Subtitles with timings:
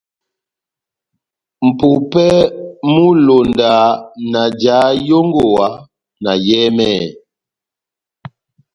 [1.67, 2.25] Mʼpumpɛ
[2.91, 3.71] mú ilonda
[4.31, 5.67] na jaha yongowa
[6.23, 7.05] na yɛhɛmɛhɛ,